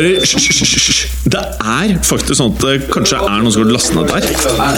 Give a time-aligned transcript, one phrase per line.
[0.00, 1.00] hører Hysj.
[1.30, 4.28] Det er faktisk sånn at det kanskje er noen som har lastet ned der.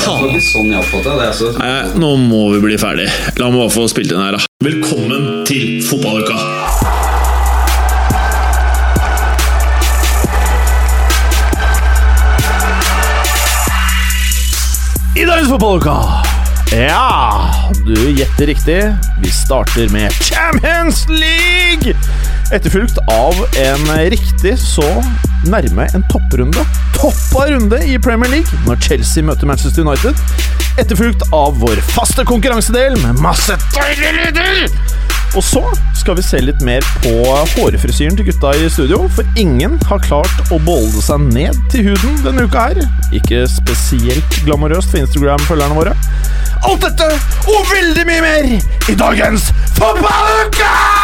[0.03, 0.73] Sånn.
[0.75, 1.53] Altså.
[1.59, 3.09] Nei, nå må vi bli ferdig.
[3.39, 4.43] La meg bare få spilt inn her, da.
[4.67, 6.39] Velkommen til fotballuka!
[15.13, 15.97] I dagens fotballuka
[16.73, 17.53] Ja,
[17.85, 18.81] du gjetter riktig.
[19.23, 21.95] Vi starter med Champions League!
[22.53, 24.85] Etterfulgt av en riktig så
[25.49, 26.65] nærme en topprunde.
[26.93, 30.19] Toppa runde i Premier League når Chelsea møter Manchester United.
[30.81, 34.67] Etterfulgt av vår faste konkurransedel med masse deilige lyder!
[35.33, 35.63] Og så
[35.97, 37.13] skal vi se litt mer på
[37.55, 42.19] hårfrisyren til gutta i studio, for ingen har klart å bolde seg ned til huden
[42.27, 42.83] denne uka her.
[43.17, 45.97] Ikke spesielt glamorøst for Instagram-følgerne våre.
[46.69, 47.09] Alt dette
[47.49, 48.53] og veldig mye mer
[48.93, 49.49] i dagens
[49.81, 51.02] Fotballuka!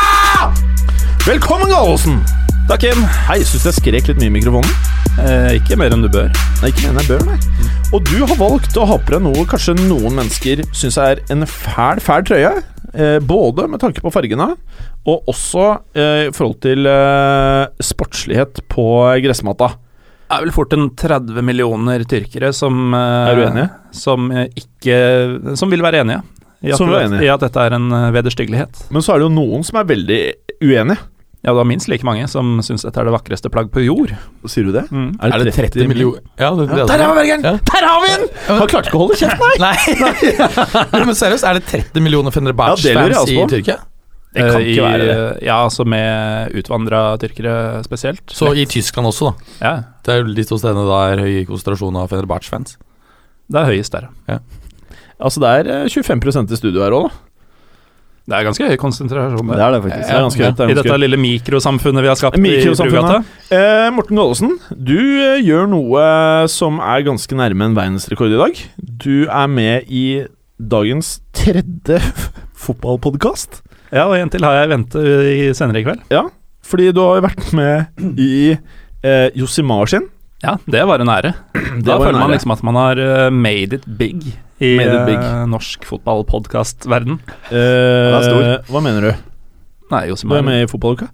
[1.27, 2.20] Velkommen, Gallosen.
[2.69, 3.00] Takk, Kim.
[3.28, 4.70] Hei, syns jeg skrek litt mye i mikrofonen.
[5.19, 6.28] Eh, ikke mer enn du bør.
[6.62, 7.38] Nei, ikke mer enn jeg bør, nei.
[7.97, 11.44] Og du har valgt å ha på deg noe kanskje noen mennesker syns er en
[11.48, 12.52] fæl, fæl trøye.
[12.94, 14.50] Eh, både med tanke på fargene,
[15.08, 18.86] og også eh, i forhold til eh, sportslighet på
[19.24, 19.72] gressmatta.
[20.28, 23.69] Det er vel fort en 30 millioner tyrkere som eh, Er du enig?
[23.96, 26.20] Som eh, ikke Som vil være enige.
[26.58, 26.83] I at.
[27.22, 28.80] I at dette er en vederstyggelighet.
[28.91, 30.22] Men så er det jo noen som er veldig
[30.62, 30.98] uenige.
[31.45, 34.11] Ja, det var minst like mange som syns dette er det vakreste plagg på jord.
[34.51, 34.89] Sier du det?
[34.91, 35.12] Mm.
[35.23, 36.25] Er det 30 millioner?
[36.34, 37.45] Ja, det, det, Der er Bergeren!
[37.47, 37.53] Ja.
[37.70, 38.25] Der har vi den!
[38.48, 39.77] Han klarte ikke å holde kjeft, nei!
[40.03, 41.05] Nei.
[41.06, 43.39] Men seriøst, er det 30 millioner Ja, Fenerbahçe-fans i.
[43.55, 43.79] Tyrkia?
[44.34, 45.47] Det kan ikke ikke være det.
[45.47, 47.55] Ja, altså med utvandra tyrkere
[47.86, 48.25] spesielt.
[48.34, 49.55] Så i Tyskland også, da.
[49.62, 49.73] Ja,
[50.05, 52.77] Det er jo de to stedene der er høy konsentrasjon av Fenerbahçe-fans.
[53.48, 54.11] det er høyest der.
[54.29, 54.42] ja.
[55.19, 57.28] Altså, det er eh, 25 i studio her òg, da.
[58.29, 60.05] Det er ganske høy konsentrasjon Det er det faktisk.
[60.05, 60.51] Det er ganske Ja.
[60.53, 62.41] det er I dette lille mikrosamfunnet vi har skapt i
[62.77, 63.23] Brugata.
[63.51, 66.02] Eh, Morten Gallosen, du eh, gjør noe
[66.52, 68.61] som er ganske nærme en verdensrekord i dag.
[69.01, 70.27] Du er med i
[70.61, 72.02] dagens tredje
[72.69, 73.63] fotballpodkast.
[73.95, 76.05] Ja, og en til har jeg ventet i senere i kveld.
[76.13, 76.27] Ja,
[76.69, 77.86] fordi du har vært med
[78.20, 80.05] i eh, Josimar sin.
[80.45, 81.33] Ja, det var en ære.
[81.79, 82.37] Det da føler man ære.
[82.39, 84.23] liksom at man har eh, made it big
[84.63, 85.19] i it big.
[85.19, 87.19] eh, norsk fotballpodkast-verden.
[87.51, 89.13] Eh, Hva mener du?
[89.91, 91.09] Nei, Du Josimar er med i Fotballuka?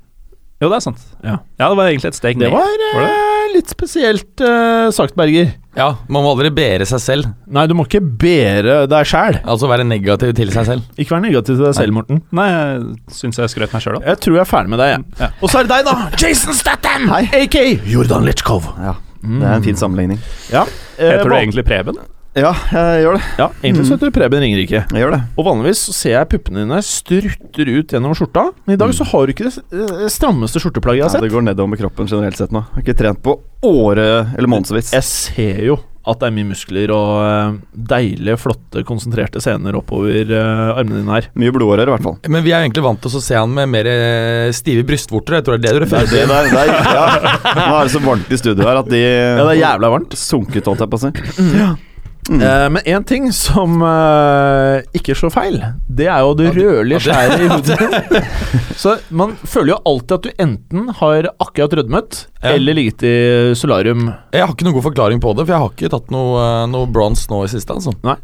[0.62, 1.00] Jo, det er sant.
[1.24, 1.38] Ja.
[1.58, 2.54] det var egentlig et steg Det ned.
[2.54, 5.50] var Var eh, litt spesielt uh, sagt, Berger.
[5.76, 7.28] Ja, man må aldri bære seg selv.
[7.50, 9.40] Nei, du må ikke bære deg sjæl.
[9.44, 10.86] Altså være negativ til seg selv.
[10.96, 12.22] Ikke være negativ til deg selv, Morten.
[12.34, 14.06] Nei, jeg syns jeg skrøt meg sjøl òg.
[14.08, 15.04] Jeg tror jeg er ferdig med deg, jeg.
[15.24, 15.28] Ja.
[15.42, 15.94] Og så er det deg, da!
[16.22, 17.10] Jason Statham!
[17.18, 17.58] AK
[17.90, 18.70] Jordan Lechkov.
[18.86, 20.18] Ja, det er en fin sammenligning.
[20.52, 20.64] Ja.
[20.98, 21.96] eh, Heter du egentlig Preben?
[22.34, 23.22] Ja, jeg gjør det.
[23.38, 24.80] Ja, egentlig så heter du Preben Ringerike.
[24.90, 25.20] Jeg gjør det.
[25.38, 29.06] Og vanligvis så ser jeg puppene dine strutter ut gjennom skjorta, men i dag så
[29.06, 31.22] har du ikke det eh, strammeste skjorteplagget jeg Ja, har sett.
[31.28, 32.64] det går nedover med kroppen generelt sett nå.
[32.72, 33.36] Jeg har ikke trent på
[33.70, 34.90] åre eller månedsvis.
[34.98, 37.54] Jeg ser jo at det er mye muskler og eh,
[37.94, 41.28] deilige, flotte, konsentrerte scener oppover uh, armene dine her.
[41.40, 42.18] Mye blodårer i hvert fall.
[42.28, 45.38] Men vi er egentlig vant til å se han med mer eh, stive brystvorter.
[45.38, 46.28] Jeg tror det er det du Det er refererer det til.
[46.28, 47.64] der, det er, ja.
[47.70, 50.16] Nå er det så varmt i studio her at de Ja, det er jævla varmt.
[50.20, 51.92] sunket, holdt jeg på å si.
[52.24, 52.40] Mm.
[52.40, 55.58] Eh, men én ting som uh, ikke slår feil,
[55.92, 58.22] det er jo det rødlige skjæret i hodet.
[58.82, 62.54] så man føler jo alltid at du enten har akkurat rødmet Ja.
[62.54, 63.12] eller ligget i
[63.56, 64.06] solarium.
[64.32, 66.64] Jeg har ikke noen god forklaring på det, for jeg har ikke tatt noe, eh,
[66.72, 67.76] noe bronze nå i siste.
[67.76, 67.92] Altså.
[68.04, 68.16] Nei.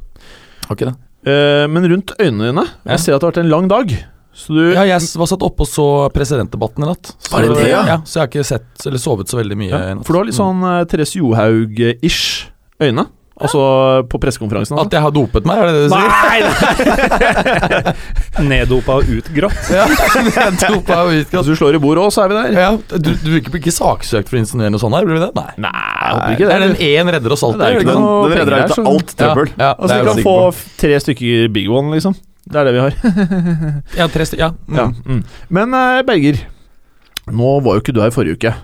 [0.67, 0.97] Har ikke det.
[1.21, 2.95] Uh, men rundt øynene dine Ja.
[2.95, 3.93] Jeg ser at det har vært en lang dag.
[4.33, 7.13] Så du Ja, jeg var satt oppe og så presidentdebatten i natt.
[7.19, 7.85] Så, Var det det, ja?
[7.85, 7.97] ja?
[8.09, 9.71] Så jeg har ikke sett eller sovet så veldig mye.
[9.77, 9.95] ja.
[10.07, 12.47] For du har litt sånn uh, Therese Johaug-ish
[12.81, 13.05] øyne.
[13.41, 13.61] Altså
[14.13, 14.77] på pressekonferansen.
[14.83, 16.09] At jeg har dopet meg, er det det du sier?
[16.13, 16.39] Nei!
[18.51, 19.57] Neddopa og utgrått.
[19.81, 22.59] Ja, neddopa dopa og Hvis du slår i bordet òg, så er vi der.
[22.59, 25.31] Ja, du, du blir ikke, saksøkt for å insinuere noe sånt her, blir du det?
[25.39, 25.53] Nei.
[25.65, 26.55] Nei, jeg håper ikke det.
[26.57, 27.61] er den én redder oss alltid.
[27.63, 28.09] Det er ikke sånn?
[28.11, 29.53] Den redder deg ut av alt trøbbel.
[29.57, 30.65] Ja, Altså, vi kan få på.
[30.85, 32.17] tre stykker Big One, liksom.
[32.51, 32.93] Det er det vi har.
[34.01, 34.43] Ja, tre stykker.
[34.43, 34.51] Ja.
[34.69, 34.77] Mm.
[34.81, 34.87] Ja.
[35.07, 35.23] Mm.
[35.61, 36.43] Men eh, Berger,
[37.31, 38.55] nå var jo ikke du her forrige uke.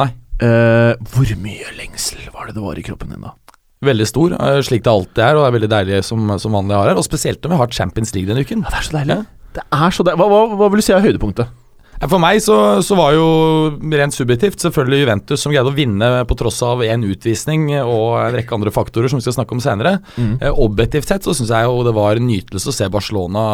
[0.00, 0.08] Nei.
[0.42, 3.34] Eh, hvor mye lengsel var det det var i kroppen din da?
[3.82, 6.78] Veldig stor, eh, slik det alltid er, og det er veldig deilig som, som vanlig
[6.78, 7.00] har her.
[7.00, 8.62] Og spesielt når vi har Champions League denne uken.
[8.62, 9.18] Ja, det er så deilig.
[9.52, 10.22] Det er så deilig.
[10.22, 11.58] Hva, hva, hva vil du si er høydepunktet?
[12.02, 13.26] For meg så, så var jo
[13.94, 18.34] rent subjektivt selvfølgelig Juventus som greide å vinne på tross av en utvisning og en
[18.34, 20.00] rekke andre faktorer som vi skal snakke om senere.
[20.16, 20.32] Mm.
[20.40, 23.44] Eh, objektivt sett så syns jeg jo det var en nytelse å se Barcelona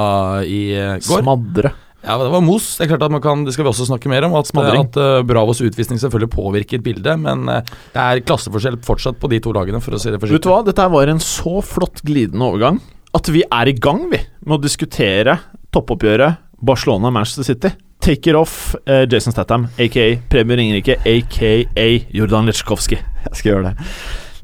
[0.49, 1.27] i eh, går.
[1.27, 1.75] Smadre.
[2.05, 2.77] Ja, det var mos.
[2.79, 4.37] Det er klart at man kan, det skal vi også snakke mer om.
[4.39, 7.59] At, at uh, Bravos utvisning selvfølgelig påvirket bildet, men uh,
[7.95, 10.61] det er klasseforskjell fortsatt på de to lagene, for å si det Vet du hva,
[10.67, 12.79] dette var en så flott glidende overgang
[13.17, 15.39] at vi er i gang, vi, med å diskutere
[15.75, 17.75] toppoppgjøret Barcelona-Manchester City.
[17.99, 23.03] take it off, uh, Jason Statham, aka Premier Ringerike, aka Jordan Letsjkovskij.
[23.27, 23.89] Jeg skal gjøre det.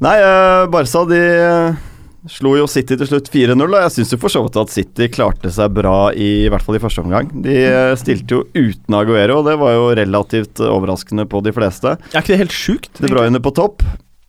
[0.02, 0.16] Nei,
[0.74, 1.20] Barca de
[2.30, 3.64] slo jo City til slutt 4-0.
[3.64, 6.78] Og jeg syns for så vidt at City klarte seg bra i, i hvert fall
[6.78, 7.30] i første omgang.
[7.44, 11.54] De eh, stilte jo uten Aguero, og det var jo relativt eh, overraskende på de
[11.56, 11.98] fleste.
[12.12, 12.92] Er ikke det helt sjukt?
[13.02, 13.84] De Bruyne på topp.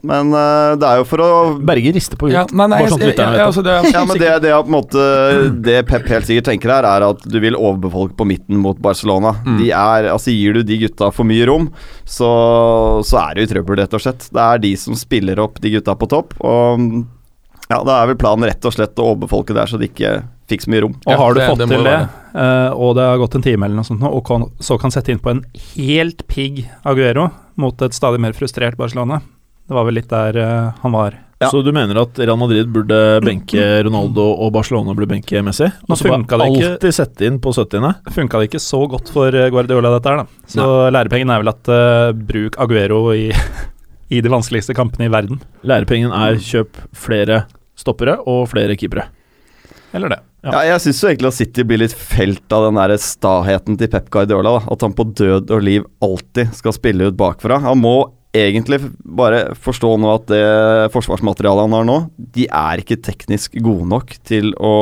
[0.05, 1.29] Men uh, det er jo for å
[1.65, 4.19] Berger rister på Ja, nei, nei, sånn at jeg- lytterne ja, altså, det Ja, men
[4.21, 5.05] det, det, er på en måte,
[5.65, 9.33] det Pep helt sikkert tenker her, er at du vil overbefolke på midten mot Barcelona.
[9.41, 9.57] Mm.
[9.63, 11.71] De er, altså Gir du de gutta for mye rom,
[12.03, 12.29] så,
[13.07, 14.29] så er du i trøbbel, rett og slett.
[14.29, 16.37] Det er de som spiller opp de gutta på topp.
[16.43, 16.85] Og
[17.69, 20.61] ja, Da er vel planen rett og slett å overbefolke der, så de ikke fikk
[20.65, 20.95] så mye rom.
[21.05, 23.41] Og Ja, har du det- fått det til det, eh, og det har gått en
[23.41, 25.43] time eller noe sånt, nå, og kan, så kan sette inn på en
[25.75, 29.21] helt pigg Aguero mot et stadig mer frustrert Barcelona
[29.67, 31.15] Det var vel litt der uh, han var.
[31.41, 31.49] Ja.
[31.49, 35.65] Så du mener at Real Madrid burde benke Ronaldo og Barcelona burde benke Messi?
[35.89, 37.95] Og så bare det ikke- alltid sette inn på 70-ene?
[38.13, 40.25] Funka det ikke så godt for eh, Guardiola, dette her, da.
[40.47, 43.31] Så lærepengen er vel at uh, bruk Aguero i,
[44.15, 45.41] i de vanskeligste kampene i verden.
[45.65, 47.47] Lærepengen er kjøp flere
[47.79, 49.09] stoppere og flere keepere.
[49.95, 50.19] Eller det.
[50.43, 50.51] Ja.
[50.51, 54.11] Ja, jeg syns egentlig at City blir litt felt av den der staheten til Pep
[54.13, 54.57] Guardiola.
[54.59, 54.75] Da.
[54.75, 57.61] At han på død og liv alltid skal spille ut bakfra.
[57.63, 57.95] Han må
[58.35, 58.81] egentlig
[59.17, 60.41] bare forstå nå at det
[60.91, 61.95] forsvarsmaterialet han har nå,
[62.35, 64.73] de er ikke teknisk gode nok til å,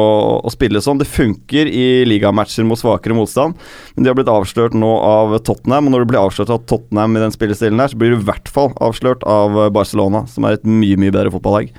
[0.41, 0.97] å spille sånn.
[1.01, 3.53] Det funker i ligamatcher mot svakere motstand,
[3.93, 5.85] men de har blitt avslørt nå av Tottenham.
[5.85, 8.27] Og når du blir avslørt av Tottenham i den spillestilen her, så blir du i
[8.31, 11.73] hvert fall avslørt av Barcelona, som er et mye, mye bedre fotballag.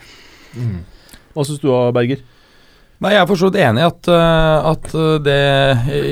[1.34, 2.22] Hva syns du Berger?
[3.02, 5.40] Nei, Jeg er for så vidt enig i at, eh, at eh, det,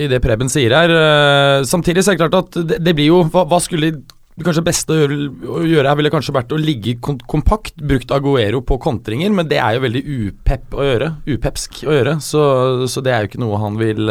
[0.03, 0.91] i det Preben sier her.
[0.93, 3.93] eh, Samtidig så er det klart at det, det blir jo Hva, hva skulle
[4.33, 6.95] det kanskje beste å gjøre, her ville kanskje vært å ligge
[7.29, 11.11] kompakt, brukt Aguero på kontringer, men det er jo veldig upep å gjøre.
[11.29, 12.45] Upepsk å gjøre, så,
[12.89, 14.09] så det er jo ikke noe han vil,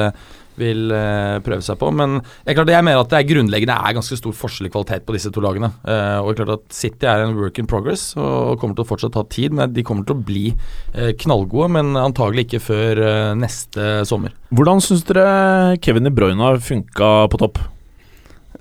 [0.59, 1.89] vil eh, prøve seg på.
[1.95, 5.06] Men jeg, klart, jeg mener at det er grunnleggende er ganske stor forskjell i kvalitet
[5.07, 5.71] på disse to lagene.
[5.86, 9.15] Eh, og klart at City er en work in progress og kommer til å fortsatt
[9.18, 9.56] ta tid.
[9.57, 13.03] Men de kommer til å bli eh, knallgode, men antagelig ikke før
[13.38, 14.33] neste sommer.
[14.51, 17.62] Hvordan syns dere Kevin De Bruyne har funka på topp?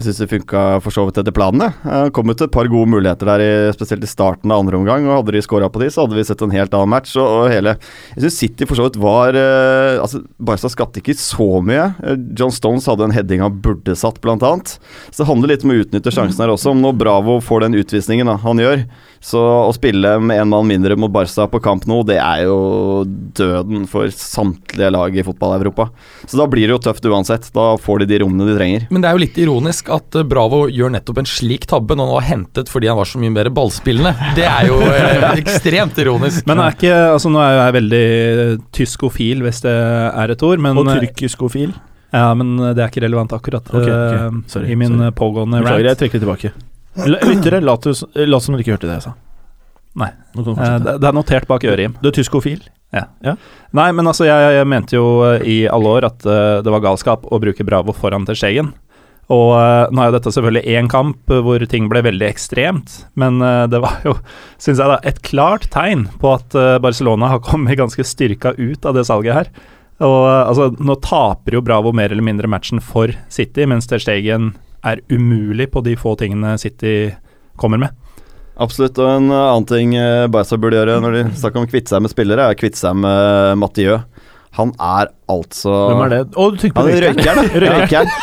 [0.00, 1.66] Jeg syns det funka for så vidt etter planene.
[1.84, 5.04] Det kom ut et par gode muligheter der, spesielt i starten av andre omgang.
[5.04, 7.12] og Hadde de skåra på de, så hadde vi sett en helt annen match.
[7.20, 7.74] Og, hele
[8.14, 11.90] Jeg syns City for så vidt var eh, Altså, Barca skapte ikke så mye.
[12.00, 14.72] Eh, John Stones hadde en heading han burde satt, annet.
[15.10, 16.72] Så det handler litt om å utnytte sjansen her også.
[16.72, 18.86] Om nå Bravo får den utvisningen da, han gjør,
[19.20, 22.54] så å spille med en mann mindre mot Barca på kamp nå, det er jo
[23.36, 25.90] døden for samtlige lag i fotball-Europa.
[26.24, 27.50] Så da blir det jo tøft uansett.
[27.52, 28.86] Da får de de rommene de trenger.
[28.88, 32.08] Men det er jo litt ironisk at eh, Bravo gjør nettopp en slik tabbe når
[32.08, 34.14] han var hentet fordi han var så mye mer ballspillende.
[34.40, 36.48] Det er jo eh, ekstremt ironisk.
[36.48, 38.04] Men er ikke Altså, nå er jeg veldig
[38.80, 41.76] tyskofil, hvis det er et ord, men Og eh, tyrkiskofil?
[42.10, 44.16] Ja, men det er ikke relevant akkurat okay, ok.
[44.16, 45.12] eh, Sorry, i min sorry.
[45.20, 46.00] pågående Beklager, jeg rant.
[46.02, 46.52] trekker det tilbake.
[46.98, 49.16] Lyttere, lat lat som du ikke hørte det jeg sa.
[49.98, 50.10] Nei.
[50.36, 51.96] Eh, det, det er notert bak øret, Jim.
[52.02, 52.62] Du er tyskofil?
[52.90, 56.82] Nei, men altså, jeg, jeg mente jo eh, i alle år at uh, det var
[56.82, 58.72] galskap å bruke Bravo foran til Stegen.
[59.30, 63.38] Og uh, nå er jo dette selvfølgelig én kamp hvor ting ble veldig ekstremt, men
[63.42, 64.16] uh, det var jo,
[64.58, 68.98] syns jeg, da, et klart tegn på at Barcelona har kommet ganske styrka ut av
[68.98, 69.52] det salget her.
[70.00, 74.54] Og altså, nå taper jo Bravo mer eller mindre matchen for City, mens Ter Stegen
[74.86, 77.10] er umulig på de få tingene City
[77.60, 77.96] kommer med.
[78.60, 78.98] Absolutt.
[79.00, 81.92] Og en uh, annen ting Bajsa Barca burde gjøre når de snakker om å kvitte
[81.94, 84.00] seg med spillere, er å kvitte seg med Mathieu.
[84.58, 86.20] Han er altså Hvem er det?
[86.34, 87.50] Å, du tenker på Han er røykeren?
[87.64, 88.14] røykeren.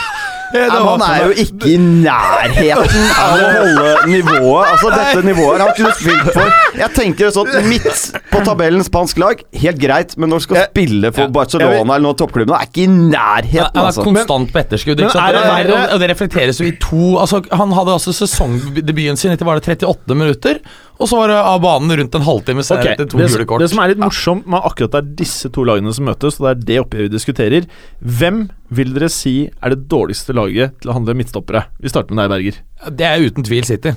[0.53, 4.71] Han er jo ikke i nærheten av å holde nivået.
[4.71, 6.55] Altså Dette nivået har ikke du spilt for.
[6.77, 7.89] Jeg tenker sånn midt
[8.31, 12.19] på tabellen spansk lag, helt greit, men når du skal spille for Barcelona eller noen
[12.19, 13.71] toppklubb nå, er ikke i nærheten.
[13.73, 14.05] Han er altså.
[14.07, 15.03] konstant på etterskudd.
[15.03, 15.37] Ikke sant?
[15.37, 19.47] er det Og- det reflekteres jo i to altså, Han hadde altså sesongdebuten sin etter
[19.47, 20.59] var det 38 minutter,
[20.97, 22.93] og så var det av banen rundt en halvtime Ok, okay.
[22.95, 23.61] etter to det, gule kort.
[23.61, 26.47] det som er litt morsomt med akkurat det er disse to lagene som møtes, og
[26.47, 27.69] det er det oppgjøret vi diskuterer
[28.01, 31.67] Hvem vil dere si er det dårligste laget til å handle midtstoppere?
[31.79, 32.61] Vi starter med deg, Berger.
[32.97, 33.93] Det er uten tvil City.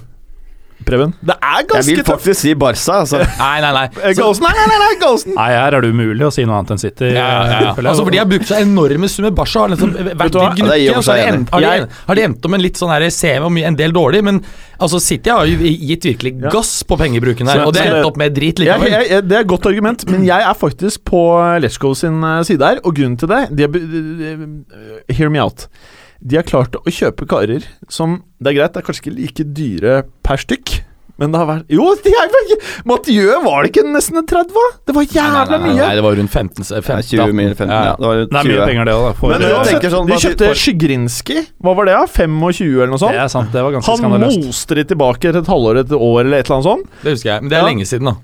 [0.87, 1.13] Preben?
[1.21, 1.77] Det er ganske tøft.
[1.77, 2.11] Jeg vil tøft!
[2.11, 3.19] faktisk si Barca, altså.
[3.41, 3.85] Nei, nei, nei.
[4.01, 5.35] Eh, Galsen, nei, nei, nei, nei, Galsen!
[5.37, 7.11] Nei, her er det umulig å si noe annet enn City.
[7.15, 7.75] Ja, ja, ja.
[7.77, 9.35] Altså, for De har brukt så enorme summer.
[9.37, 10.49] Barca har liksom vært du hva?
[10.57, 13.07] Ja, det har de, endt, har, de, har de endt om en litt sånn her
[13.13, 14.43] CV og en del dårlig, men
[14.81, 15.61] altså City har jo
[15.91, 18.91] gitt virkelig gass på pengebruken her, og det har endt opp med drit likevel.
[18.95, 21.23] jeg, jeg, det er et godt argument, men jeg er faktisk på
[21.63, 22.81] Letchgo sin eh, side her.
[22.87, 25.67] Og grunnen til det de be- eh, Hear me out.
[26.23, 29.45] De har klart å kjøpe karer som Det er greit, det er kanskje ikke like
[29.57, 30.83] dyre per stykk,
[31.21, 32.29] Men det har vært Jo, det er
[32.89, 34.53] Mathieu var det ikke nesten en 30?
[34.89, 35.81] Det var jævla Nei, nei, mye!
[35.87, 37.95] nei, det var rundt 15, 15 Nei, 20 mil, 15, ja.
[37.97, 39.13] Det var Det er mye penger, det òg, da.
[39.21, 39.63] for- Men ja.
[39.65, 41.39] jeg sånn, de kjøpte for- Skygrinski.
[41.61, 42.07] Hva var det, da?
[42.07, 43.21] 25 eller noe Det sånt?
[43.25, 44.45] er sant, det var ganske Han skandaløst.
[44.47, 46.87] moste de tilbake etter et halvår, et år eller et eller annet sånt.
[47.03, 47.69] Det husker jeg, men det er Ja.
[47.69, 48.15] lenge siden, da.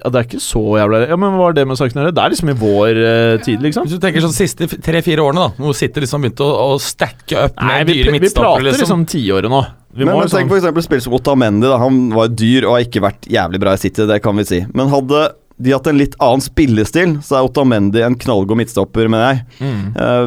[0.00, 2.14] Ja, Det er ikke så jævla Ja, Men hva har det med saken å gjøre?
[2.16, 3.86] Det er liksom i vår eh, tid, liksom.
[3.86, 7.46] Hvis du tenker sånn siste tre-fire årene, da, hvor City liksom begynte å, å stacke
[7.48, 9.62] opp med Nei, vi, dyre vi midtstoppere, prater liksom tiåret nå.
[9.92, 11.68] Vi Men, må men tenk sånn, for eksempel spill som Otamendi.
[11.68, 11.76] Da.
[11.82, 14.62] Han var dyr og har ikke vært jævlig bra i City, det kan vi si.
[14.72, 15.26] Men hadde
[15.62, 19.44] de hatt en litt annen spillestil, så er Otamendi en knallgod midtstopper, mener jeg.
[19.60, 19.84] mm.
[20.00, 20.26] Eh,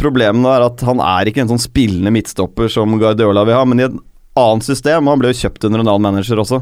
[0.00, 3.78] problemet er at han er ikke en sånn spillende midtstopper som Guardiola vil ha, men
[3.78, 3.94] i et
[4.34, 5.06] annet system.
[5.06, 6.58] Han ble jo kjøpt under en annen manager også,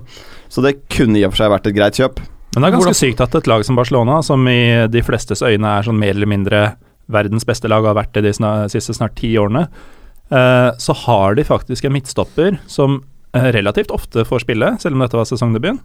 [0.52, 2.21] så det kunne i og for seg vært et greit kjøp.
[2.54, 5.40] Men det er ganske Hvordan- sykt at et lag som Barcelona, som i de flestes
[5.42, 6.76] øyne er sånn mer eller mindre
[7.09, 9.68] verdens beste lag, og har vært det de siste snart ti årene,
[10.30, 13.02] eh, så har de faktisk en midtstopper som
[13.35, 15.80] eh, relativt ofte får spille, selv om dette var sesongdebuten,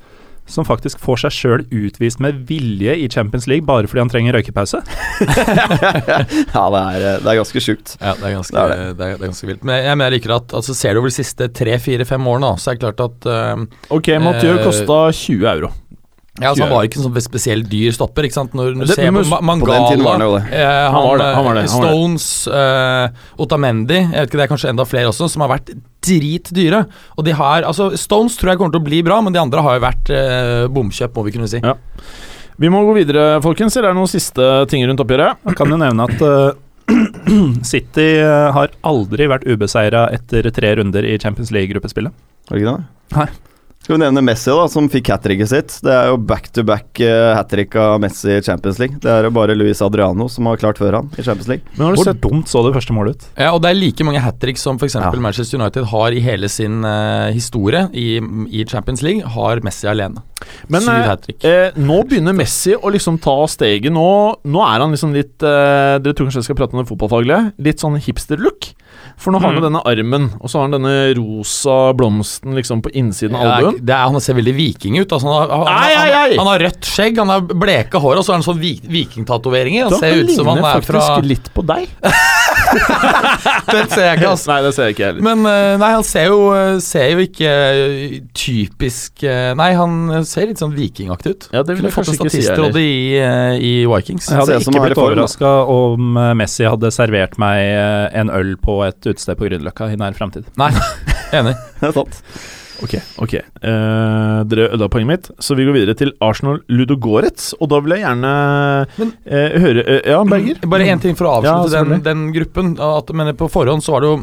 [0.48, 4.34] som faktisk får seg sjøl utvist med vilje i Champions League bare fordi han trenger
[4.38, 4.80] røykepause.
[6.54, 7.96] Ja, det er, det er ganske sjukt.
[8.00, 9.64] Ja, det er ganske, Det det er er, det er, ganske vilt.
[9.68, 12.72] Men jeg, men jeg liker at altså, Ser du over de siste tre-fire-fem årene, så
[12.72, 15.72] er det klart at uh, Ok, Mathieu Eh, kosta 20 euro.
[16.40, 18.28] Ja, altså, Han var ikke en sånn spesielt dyr stopper.
[18.28, 18.54] ikke sant?
[18.54, 20.54] Når, du Det- ser på På Mangala tiden var han det.
[20.54, 21.88] eh, han, Han var det, han var det, eh, han.
[21.88, 23.10] Stones, eh,
[23.42, 25.74] Otamendi Jeg vet ikke, Det er kanskje enda flere også, som har vært
[26.08, 26.86] dritdyre.
[27.18, 29.62] Og de har, altså Stones tror jeg kommer til å bli bra, men de andre
[29.62, 31.60] har jo vært eh, bomkjøp, må vi kunne si.
[31.64, 31.74] Ja.
[32.60, 33.76] Vi må gå videre, folkens.
[33.78, 35.38] Eller er det noen siste ting rundt oppgjøret?
[35.46, 36.54] Jeg kan jo nevne at uh,
[37.72, 42.14] City eh, har aldri vært ubeseira etter tre runder i Champions League-gruppespillet.
[42.50, 42.86] Har det ikke det?
[43.18, 43.28] Nei.
[43.88, 45.76] Skal vi nevne Messi, da, som fikk hat tricket sitt.
[45.80, 49.00] Det er jo back to back uh, hat trick av Messi i Champions League.
[49.00, 51.64] Det er jo bare Luis Adriano som har klart før han i Champions League.
[51.78, 53.30] Men har du Hvor sett dumt så det første målet ut?
[53.40, 54.98] Ja, og det er like mange hat trick som f.eks.
[55.00, 55.14] Ja.
[55.24, 58.18] Manchester United har i hele sin uh, historie i,
[58.52, 60.20] i Champions League, har Messi alene.
[60.68, 61.08] Men eh,
[61.48, 63.88] eh, nå begynner Messi å liksom ta steget.
[63.94, 64.10] Nå,
[64.44, 67.54] nå er han liksom litt eh, Dere tror kanskje jeg skal prate om det fotballfaglige?
[67.64, 68.74] Litt sånn hipster-look.
[69.18, 69.74] For nå har han jo Mm.
[69.74, 73.80] denne armen, og så har han denne rosa blomsten liksom på innsiden av albuen.
[73.82, 75.10] det er, han ser veldig viking ut.
[75.12, 76.38] Altså, han, har, han, ei, ei, ei.
[76.38, 79.90] Han, har rødt skjegg, han har bleke hår, og så har han sånn vik, vikingtatoveringer.
[79.90, 81.90] Han ser ut som han ligner er fra faktisk litt på deg.
[83.72, 84.50] Den ser jeg ikke, altså.
[84.52, 85.26] Nei, det ser jeg ikke heller.
[85.28, 86.40] Men eh, nei, han ser jo,
[86.84, 91.48] ser jo ikke eh, typisk eh, Nei, han ser litt sånn vikingaktig ut.
[91.56, 92.92] Ja, det vil Kunne jeg fått en si i,
[93.62, 94.30] i Vikings.
[94.32, 97.64] Jeg hadde Ser ikke blitt overraska om Messi hadde servert meg
[98.18, 100.48] en øl på et utested på Grünerløkka i nær framtid.
[100.60, 100.72] Nei,
[101.38, 101.58] enig.
[101.82, 102.22] Det er sant.
[102.84, 102.94] Ok,
[103.24, 103.34] ok.
[103.34, 107.54] Eh, dere ødela poenget mitt, så vi går videre til Arsenal Ludogorets.
[107.62, 108.34] Og da vil jeg gjerne
[109.00, 110.60] Men- eh, høre eh, Ja, Berger?
[110.74, 112.76] Bare én ting for å Ja, avslutte den, den gruppen.
[112.80, 114.20] At, men på forhånd så var det jo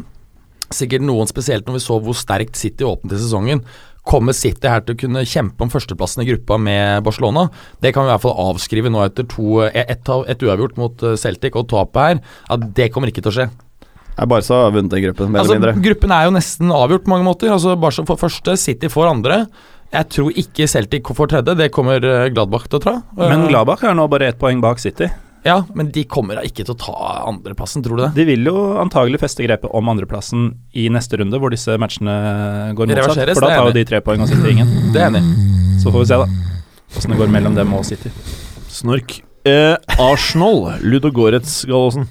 [0.74, 3.64] sikkert noen spesielt når vi så hvor sterkt City åpnet i sesongen.
[4.04, 7.46] Kommer City her til å kunne kjempe om førsteplassen i gruppa med Barcelona?
[7.80, 11.02] Det kan vi i hvert fall avskrive nå etter to, et, et ett uavgjort mot
[11.08, 12.20] eh, Celtic og tapet her.
[12.52, 13.46] At det kommer ikke til å skje.
[14.14, 15.84] Jeg Barca har vunnet den gruppen, mer Altså, eller mindre.
[15.88, 17.50] gruppen er jo nesten avgjort på mange måter.
[17.50, 19.46] Altså Barca får første, City får andre.
[19.94, 22.94] Jeg tror ikke Celtic får tredje, det kommer eh, Gladbach til å ta.
[23.18, 25.10] Men Eh, Gladbach er nå bare ett poeng bak City.
[25.44, 26.94] Ja, men de kommer da ikke til å ta
[27.28, 28.12] andreplassen, tror du det?
[28.16, 32.14] De vil jo antagelig feste grepet om andreplassen i neste runde, hvor disse matchene
[32.74, 33.34] går motsatt.
[33.36, 34.70] For da tar jo de tre poeng og City ingen.
[34.94, 35.22] Det er enig.
[35.82, 36.26] Så får vi se, da.
[36.96, 38.08] Åssen det går mellom dem og City.
[38.72, 39.18] Snork.
[39.44, 42.08] Eh, Arsenal Ludogorets, Gallosen.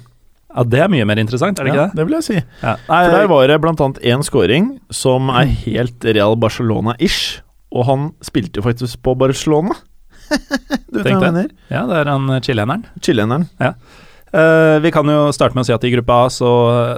[0.54, 1.98] Ja, Det er mye mer interessant, er det Ja, ikke det?
[1.98, 2.36] det vil jeg si.
[2.62, 2.76] Ja.
[2.86, 7.40] For der var det annet én scoring som er helt Real Barcelona-ish,
[7.74, 9.74] og han spilte jo faktisk på Barcelona.
[10.92, 11.50] du vet hva jeg mener?
[11.70, 12.86] Ja, det er han chileneren.
[13.02, 13.48] Chileneren.
[14.34, 16.48] Eh, vi kan jo starte med å si at i gruppe A, så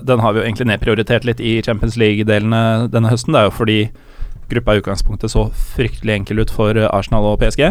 [0.07, 3.35] den har vi jo egentlig nedprioritert litt i Champions League-delene denne høsten.
[3.35, 3.81] Det er jo fordi
[4.51, 7.63] gruppa i utgangspunktet så fryktelig enkel ut for Arsenal og PSG.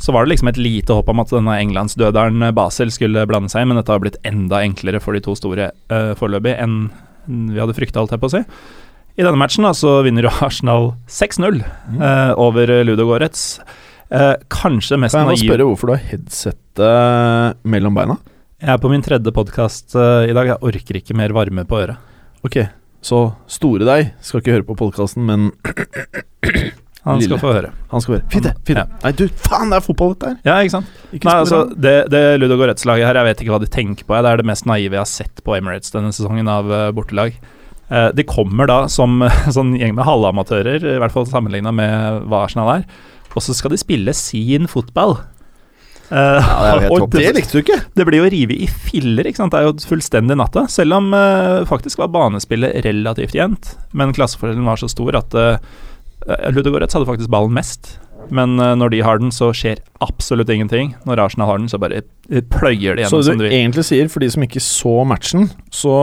[0.00, 3.64] Så var det liksom et lite håp om at denne englandsdøderen Basel skulle blande seg
[3.64, 6.78] inn, men dette har blitt enda enklere for de to store uh, foreløpig enn
[7.24, 8.42] vi hadde frykta, holdt jeg på å si.
[9.14, 13.46] I denne matchen da, så vinner jo Arsenal 6-0 eh, over Ludogorets.
[14.12, 18.18] Uh, kanskje mest Kan jeg naiv spørre hvorfor du har headsettet mellom beina?
[18.60, 20.52] Jeg er på min tredje podkast i dag.
[20.52, 22.12] Jeg orker ikke mer varme på øret.
[22.44, 22.60] Ok,
[23.04, 23.20] så
[23.50, 25.50] store deg skal ikke høre på podkasten, men
[27.04, 27.70] Han skal få høre.
[27.90, 28.28] han skal få høre.
[28.32, 28.52] Fint, det.
[28.64, 28.78] Fint.
[28.80, 29.00] det.
[29.02, 30.38] Nei, du, faen, det er fotball, dette her!
[30.46, 30.94] Ja, ikke sant?
[31.12, 34.16] Ikke Nei, altså, det, det Ludogorets-laget her, jeg vet ikke hva de tenker på.
[34.16, 37.36] Det er det mest naive jeg har sett på Emirates denne sesongen av eh, bortelag.
[37.92, 39.20] Eh, de kommer da som
[39.56, 42.88] sånn gjeng med halvamatører, i hvert fall sammenligna med hva Arsenal er.
[43.34, 45.18] Og så skal de spille sin fotball.
[46.10, 47.80] Eh, Ja, det helt det likte du ikke!
[47.96, 49.54] Det blir jo revet i filler, ikke sant.
[49.54, 50.66] Det er jo fullstendig natta.
[50.70, 53.74] Selv om uh, faktisk var banespillet relativt jevnt.
[53.96, 55.58] Men klasseforskjellen var så stor at eh,
[56.28, 57.96] uh, Ludogorets hadde faktisk ballen mest.
[58.34, 60.94] Men uh, når de har den, så skjer absolutt ingenting.
[61.08, 62.04] Når Arsenal har den, så bare
[62.52, 63.58] pløyer de Så gjennom som du vil.
[63.58, 65.96] egentlig sier, for de som ikke så matchen, så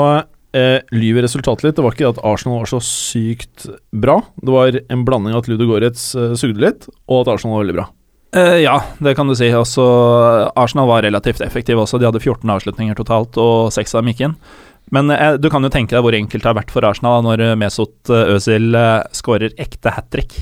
[0.54, 1.78] eh, lyver resultatet litt.
[1.80, 4.20] Det var ikke at Arsenal var så sykt bra.
[4.42, 7.78] Det var en blanding av at Ludogorets uh, sugde litt, og at Arsenal var veldig
[7.80, 7.88] bra.
[8.36, 9.50] Eh, ja, det kan du si.
[9.52, 9.84] Også
[10.56, 12.00] Arsenal var relativt effektive også.
[12.00, 14.38] De hadde 14 avslutninger totalt, og seks av dem gikk inn.
[14.92, 17.44] Men eh, du kan jo tenke deg hvor enkelt det har vært for Arsenal når
[17.46, 20.36] eh, Mesut eh, Özil eh, skårer ekte hat trick.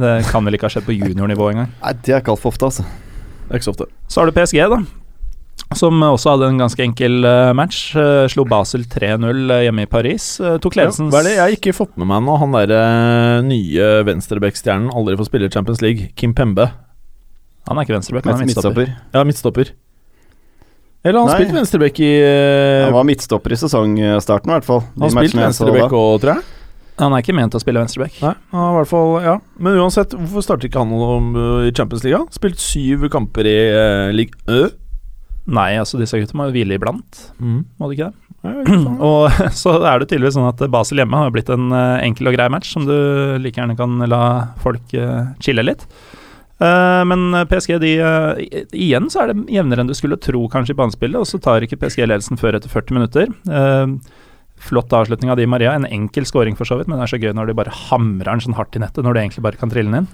[0.00, 1.70] Det kan vel ikke ha skjedd på juniornivå engang.
[1.84, 2.84] Nei, det er ikke altfor ofte, altså.
[3.44, 3.90] Det er ikke så ofte.
[4.10, 4.80] Så har du PSG, da.
[5.78, 7.78] Som også hadde en ganske enkel eh, match.
[7.98, 10.26] Eh, slo Basel 3-0 hjemme i Paris.
[10.42, 12.34] Eh, tok ledelsen hva er det jeg har ikke fått med meg nå?
[12.42, 12.80] Han derre
[13.46, 16.68] nye venstreback-stjernen aldri får spille i Champions League, Kim Pembe.
[17.68, 18.88] Han er ikke venstreback, han er midtstopper.
[18.90, 19.16] Midtstopper.
[19.18, 19.70] Ja, midtstopper.
[21.04, 21.36] Eller han Nei.
[21.36, 24.84] spilte venstreback i uh, Han var midtstopper i sesongstarten, i hvert fall.
[25.02, 26.46] Han spilte venstreback òg, tror jeg.
[27.02, 28.14] Han er ikke ment til å spille venstreback.
[28.22, 29.34] Nei, han i hvert fall Ja.
[29.58, 32.22] Men uansett, hvorfor starter ikke han om, uh, i Champions League?
[32.36, 34.68] Spilt syv kamper i uh, Ligue Ø.
[35.44, 37.64] Nei, altså disse gutta må jo hvile iblant, Mm.
[37.80, 38.20] må de ikke det?
[39.10, 39.28] Og
[39.62, 42.46] så er det tydeligvis sånn at Basel hjemme har blitt en uh, enkel og grei
[42.52, 42.94] match som du
[43.44, 44.22] like gjerne kan la
[44.64, 45.84] folk uh, chille litt.
[46.62, 50.76] Eh, men PSG, de eh, Igjen så er det jevnere enn du skulle tro kanskje
[50.76, 53.32] i banespillet, og så tar ikke PSG ledelsen før etter 40 minutter.
[53.50, 53.96] Eh,
[54.64, 57.20] flott avslutning av Di Maria, en enkel scoring for så vidt, men det er så
[57.20, 59.72] gøy når de bare hamrer den sånn hardt i nettet, når du egentlig bare kan
[59.72, 60.10] trille den inn.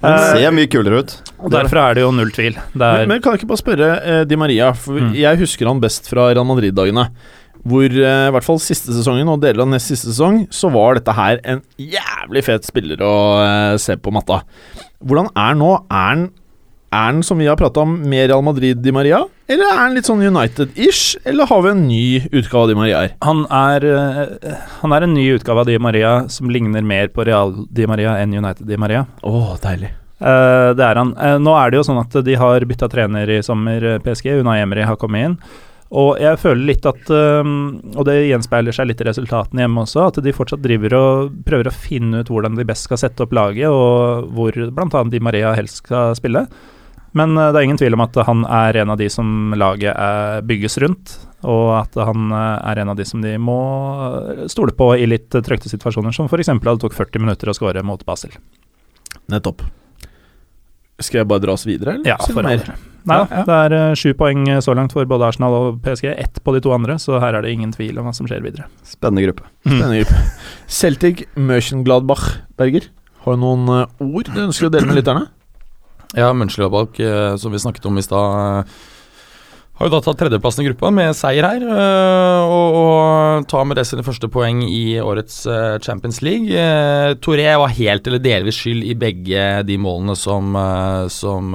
[0.00, 1.10] Den ser mye kulere ut.
[1.44, 2.54] og Derfor er det jo null tvil.
[2.56, 5.10] Det Men, er, men kan jeg ikke bare spørre eh, Di Maria, for Mm.
[5.18, 7.10] jeg husker han best fra Real Madrid-dagene.
[7.68, 10.96] Hvor eh, i hvert fall siste sesongen og deler av nest siste sesong, så var
[10.96, 13.14] dette her en jævlig fet spiller å
[13.44, 14.42] eh, se på matta.
[15.04, 15.74] Hvordan er han nå?
[15.90, 16.24] Er han,
[16.90, 19.22] er han som vi har prata om, med Real Madrid Di Maria?
[19.50, 21.20] Eller er han litt sånn United-ish?
[21.28, 23.14] Eller har vi en ny utgave av Di Maria her?
[23.26, 27.28] han, er, eh, han er en ny utgave av Di Maria som ligner mer på
[27.28, 29.04] Real Di Maria enn United Di Maria.
[29.26, 29.92] Å, deilig.
[30.20, 31.14] Eh, det er han.
[31.16, 34.34] Eh, nå er det jo sånn at de har bytta trener i sommer, PSG.
[34.40, 35.36] Unai Emery har kommet inn.
[35.90, 40.20] Og jeg føler litt at Og det gjenspeiler seg litt i resultatene hjemme også, at
[40.22, 43.66] de fortsatt driver og prøver å finne ut hvordan de best skal sette opp laget,
[43.66, 45.02] og hvor bl.a.
[45.10, 46.44] Di Maria helst skal spille.
[47.12, 49.90] Men eh, det er ingen tvil om at han er en av de som laget
[49.94, 53.58] er, bygges rundt, og at han eh, er en av de som de må
[54.06, 56.52] eh, stole på i litt trøkte situasjoner, som f.eks.
[56.52, 58.36] at det tok 40 minutter å skåre mot Basel.
[59.30, 59.66] Nettopp.
[61.00, 62.14] Skal jeg bare dra oss videre, eller?
[62.14, 62.89] Ja, for all.
[63.08, 63.44] Nei da, Ja, ja.
[63.48, 66.10] det er eh, sju poeng eh, så langt for både Arsenal og PSG.
[66.12, 68.42] Ett på de to andre, så her er det ingen tvil om hva som skjer
[68.44, 68.68] videre.
[68.86, 69.48] Spennende gruppe.
[69.64, 70.22] Spennende gruppe.
[70.80, 72.26] Celtic Mönchengladbach,
[72.60, 72.90] Berger.
[73.24, 75.26] Har du noen eh, ord du ønsker å dele med lytterne?
[76.18, 76.96] Ja, Mönchengladbach,
[77.38, 78.66] som vi snakket om i stad,
[79.80, 81.62] har jo da tatt tredjeplassen i gruppa med seier her.
[81.64, 85.38] og, og tar med det sine første poeng i årets
[85.86, 86.50] Champions League.
[87.24, 90.50] Toré var helt eller delvis skyld i begge de målene som,
[91.14, 91.54] som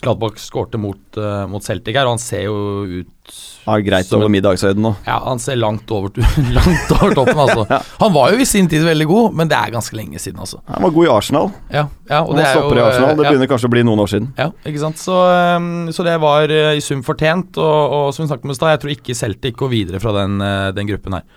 [0.00, 2.56] Gladbach skårte mot, uh, mot Celtic her, og han ser jo
[2.88, 3.34] ut
[3.66, 4.94] Ja, greit Som over en- middagshøyden nå.
[5.06, 6.10] Ja, han ser langt over,
[6.58, 7.66] langt over toppen, altså.
[8.00, 10.62] Han var jo i sin tid veldig god, men det er ganske lenge siden, altså.
[10.70, 11.52] Han var god i Arsenal.
[11.68, 13.12] Ja, ja og Og det er jo i Arsenal.
[13.12, 13.34] Det eh, ja.
[13.34, 14.32] begynner kanskje å bli noen år siden.
[14.40, 14.98] Ja, ikke sant.
[15.02, 15.20] Så,
[15.60, 17.60] um, så det var uh, i sum fortjent.
[17.60, 20.16] Og, og som vi snakket om i stad, jeg tror ikke Celtic går videre fra
[20.22, 21.28] den, uh, den gruppen her.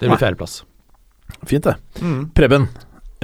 [0.00, 0.62] Det blir fjerdeplass.
[1.44, 1.76] Fint, det.
[2.34, 2.70] Preben.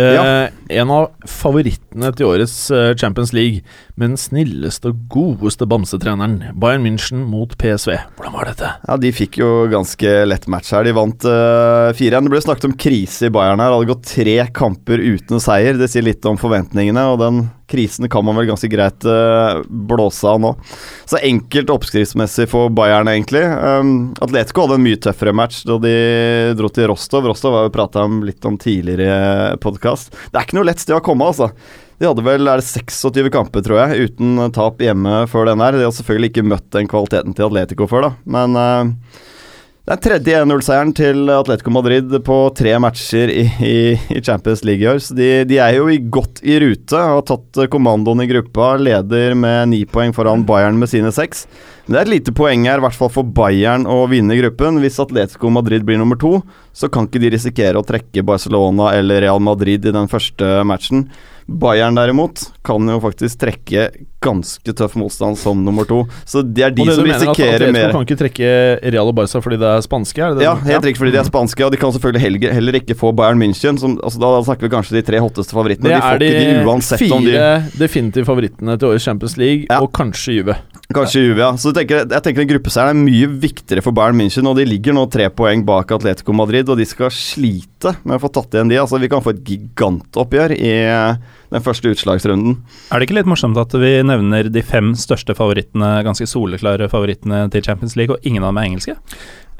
[0.00, 3.62] Eh, En av favorittene til årets eh, Champions League,
[3.94, 7.94] med den snilleste og godeste bamsetreneren, Bayern München mot PSV.
[8.18, 8.72] Hvordan var dette?
[8.88, 10.86] Ja, De fikk jo ganske lett match her.
[10.88, 12.26] De vant uh, 4-1.
[12.26, 13.70] Det ble snakket om krise i Bayern her.
[13.70, 15.78] Det Hadde gått tre kamper uten seier.
[15.78, 20.28] Det sier litt om forventningene, og den krisen kan man vel ganske greit eh, blåse
[20.28, 20.52] av nå.
[21.08, 23.44] Så enkelt oppskriftsmessig for Bayern, egentlig.
[23.44, 25.94] Um, Atletico hadde en mye tøffere match da de
[26.58, 27.28] dro til Rostov.
[27.30, 30.12] Rostov har vi prata litt om tidligere i podkast.
[30.30, 31.50] Det er ikke noe lett sted å komme, altså.
[32.00, 35.78] De hadde vel er det 26 kamper, tror jeg, uten tap hjemme før den her.
[35.78, 39.22] De har selvfølgelig ikke møtt den kvaliteten til Atletico før, da, men eh,
[39.84, 44.88] det er tredje 1-0-seieren til Atletico Madrid på tre matcher i, i, Champions League i
[44.88, 45.02] år.
[45.04, 46.96] Så de, de er jo godt i rute.
[46.96, 48.78] Har tatt eh, kommandoen i gruppa.
[48.80, 51.44] Leder med ni poeng foran Bayern med sine seks.
[51.84, 54.80] Men det er et lite poeng her, i hvert fall for Bayern, å vinne gruppen.
[54.80, 56.38] Hvis Atletico Madrid blir nummer to,
[56.72, 61.10] så kan ikke de risikere å trekke Barcelona eller Real Madrid i den første matchen.
[61.46, 63.88] Bayern derimot kan jo faktisk trekke
[64.24, 65.98] ganske tøff motstand som nummer to.
[66.24, 67.90] Så det er de det som risikerer mer.
[67.92, 68.52] kan ikke trekke
[68.94, 70.22] Real og Barca fordi det er spanske?
[70.24, 72.78] Er det det Ja, helt riktig, fordi de er spanske, og de kan selvfølgelig heller,
[72.80, 73.78] ikke få Bayern München.
[73.78, 75.92] Som, altså, da snakker vi kanskje de tre hotteste favorittene.
[75.92, 79.80] Det er de de uansett fire de definitive favorittene til årets Champions League, Ja.
[79.84, 80.56] og kanskje Juve.
[80.94, 81.50] Kanskje Juve, ja.
[81.60, 84.46] Så jeg tenker, jeg tenker en gruppeseier er mye viktigere for Bayern München.
[84.50, 88.22] Og de ligger nå tre poeng bak Atletico Madrid, og de skal slite med å
[88.22, 88.78] få tatt igjen de.
[88.82, 91.16] Altså Vi kan få et gigantoppgjør i eh,
[91.54, 92.58] den første utslagsrunden.
[92.90, 97.44] Er det ikke litt morsomt at vi nevner de fem største favorittene, ganske soleklare favorittene
[97.54, 98.96] til Champions League, og ingen av dem er engelske?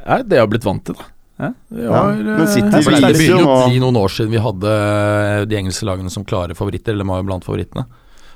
[0.05, 1.11] Nei, det har blitt vant til, da.
[1.35, 4.31] Ja, Ja, men City eh, For det, det begynner jo å bli noen år siden
[4.31, 7.89] vi hadde eh, de engelske lagene som klare favoritter, eller var jo blant favorittene.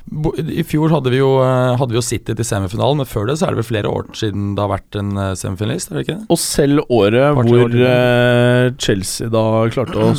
[0.09, 3.38] I fjor hadde vi, jo, eh, hadde vi jo City til semifinalen, men før det
[3.40, 6.05] så er det vel flere år siden det har vært en eh, semifinalist, er det
[6.07, 6.29] ikke det?
[6.33, 9.44] Og selv året Par-tre år hvor eh, Chelsea da
[9.75, 10.12] klarte å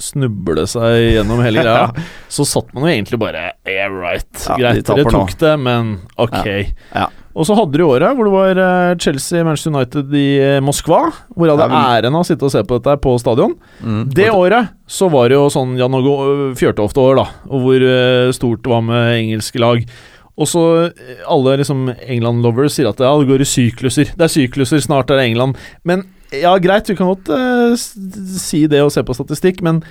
[0.00, 4.30] snuble seg gjennom hele greia, så satt man jo egentlig bare Yeah, right.
[4.48, 5.20] Ja, Greit, taper dere nå.
[5.20, 6.48] tok det, men ok.
[6.94, 7.06] Ja.
[7.34, 11.00] Og så hadde du året hvor det var eh, Chelsea-Manchester United i eh, Moskva,
[11.34, 13.56] hvor jeg hadde Ja, æren av å sitte og se på dette på stadion.
[13.82, 14.02] Mm.
[14.14, 18.62] Det året så var det jo sånn Jan Åge Fjørtoft-år, da, og hvor eh, stort
[18.62, 19.82] det var med engelske lag.
[20.34, 24.14] Og så eh, alle liksom England-lovers sier at ja, det går i sykluser.
[24.14, 25.58] Det er sykluser, snart er det England.
[25.86, 26.06] Men
[26.42, 29.82] ja, greit, vi kan godt uh, si det og se på statistikk, men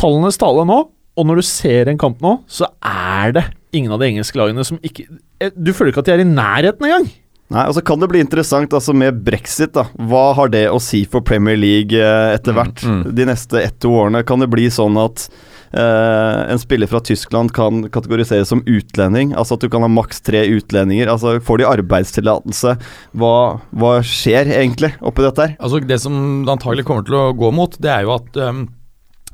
[0.00, 0.78] tallenes tale nå,
[1.14, 4.64] og når du ser en kamp nå, så er det ingen av de engelske lagene
[4.66, 5.04] som ikke
[5.42, 7.06] eh, Du føler ikke at de er i nærheten engang.
[7.54, 9.74] Nei, altså kan det bli interessant altså med brexit.
[9.76, 12.82] da Hva har det å si for Premier League eh, etter Mm, hvert?
[12.86, 13.02] mm.
[13.14, 15.28] De neste ett-to årene kan det bli sånn at
[15.74, 19.34] en spiller fra Tyskland kan kategoriseres som utlending.
[19.34, 21.10] Altså at du kan ha maks tre utlendinger.
[21.10, 22.76] Altså Får de arbeidstillatelse?
[23.18, 23.34] Hva,
[23.74, 25.58] hva skjer egentlig oppi dette her?
[25.58, 28.64] Altså Det som det antagelig kommer til å gå mot, det er jo at um,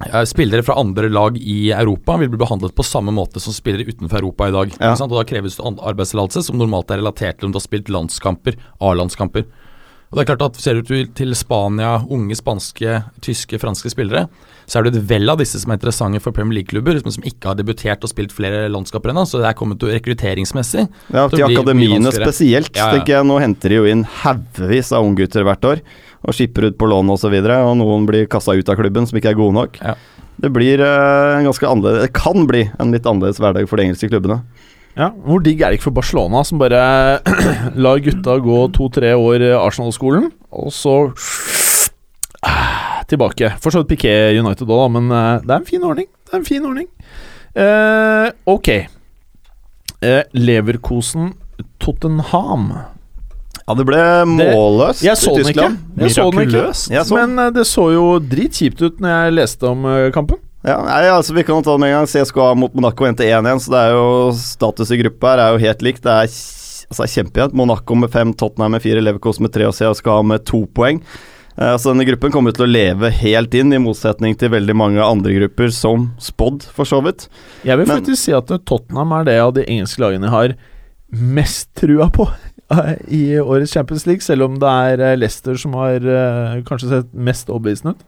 [0.06, 3.90] eh, spillere fra andre lag i Europa vil bli behandlet på samme måte som spillere
[3.90, 4.76] utenfor Europa i dag.
[4.80, 4.94] Ja.
[4.96, 8.58] Og Da kreves det arbeidstillatelse, som normalt er relatert til om du har spilt landskamper,
[8.80, 9.48] A-landskamper.
[10.10, 14.24] Og det er klart at Ser du til, Spania, unge spanske, tyske, franske spillere,
[14.66, 17.26] så er det et vell av disse som er interessante for Premier League-klubber, men som
[17.26, 19.24] ikke har debutert og spilt flere landskamper ennå.
[19.26, 20.84] Så det er kommet til rekrutteringsmessig.
[21.14, 22.70] Ja, Til akademiene spesielt.
[22.74, 22.98] Ja, ja.
[22.98, 25.82] tenker jeg Nå henter de jo inn haugevis av unggutter hvert år.
[26.26, 27.30] Og skipper ut på lån osv.
[27.30, 29.78] Og, så og noen blir kassa ut av klubben som ikke er gode nok.
[29.82, 29.94] Ja.
[30.40, 33.88] Det blir uh, en ganske annerledes Det kan bli en litt annerledes hverdag for de
[33.88, 34.40] engelske klubbene.
[34.98, 37.20] Ja, Hvor digg er det ikke for Barcelona, som bare
[37.84, 40.96] lar gutta gå to-tre år Arsenal-skolen, og så
[42.42, 43.52] ah, tilbake.
[43.62, 46.08] For så vidt Piqué United òg, da, men eh, det er en fin ordning.
[46.26, 46.88] Det er en fin ordning.
[47.54, 48.72] Eh, ok.
[50.00, 51.34] Eh, Leverkosen
[51.80, 52.72] Tottenham.
[53.60, 55.34] Ja, det ble målløst det, i ikke.
[55.44, 55.80] Tyskland.
[56.00, 57.34] Jeg så den ikke Jeg så den.
[57.36, 60.40] Men eh, det så jo dritkjipt ut når jeg leste om eh, kampen.
[60.62, 62.08] Ja, nei, altså Vi kan ta det med en gang.
[62.10, 65.62] CSKA mot Monaco endte 1-1, så det er jo status i gruppa her er jo
[65.64, 66.02] helt likt.
[66.04, 67.56] Det er altså, kjempejevnt.
[67.56, 71.00] Monaco med fem, Tottenham med fire, Leverkos med tre og CSKA med to poeng.
[71.56, 75.00] Eh, så denne gruppen kommer til å leve helt inn, i motsetning til veldig mange
[75.04, 77.28] andre grupper, som spådd, for så vidt.
[77.64, 80.54] Jeg vil Men- faktisk si at Tottenham er det av de engelske lagene har
[81.10, 82.28] mest trua på
[82.70, 86.88] eh, i årets Champions League, selv om det er eh, Leicester som har eh, kanskje
[86.92, 88.04] sett mest overbevisende ut.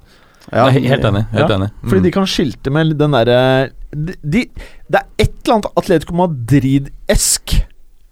[0.50, 1.22] Ja, Nei, helt enig.
[1.30, 1.68] Helt Ja, enig.
[1.84, 2.06] Fordi Mm.
[2.08, 4.46] de kan skilte med den derre de, de,
[4.90, 7.54] Det er et eller annet Atletico Madrid-esk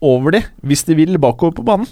[0.01, 1.89] over de, hvis de vil bakover på banen.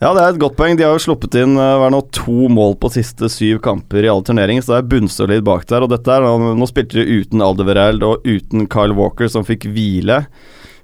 [0.00, 0.76] Ja, det er et godt poeng.
[0.78, 3.58] De har jo sluppet inn uh, hva er det nå, to mål på siste syv
[3.64, 5.82] kamper i alle turneringer, så det er bunnsolid bak der.
[5.82, 9.66] Og dette er, nå, nå spilte de uten Aldevereld og uten Kyle Walker, som fikk
[9.74, 10.20] hvile.